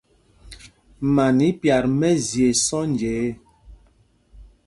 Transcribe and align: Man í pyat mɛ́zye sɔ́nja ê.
Man 1.13 1.37
í 1.47 1.49
pyat 1.59 1.85
mɛ́zye 1.99 2.47
sɔ́nja 2.65 3.11
ê. 3.27 3.29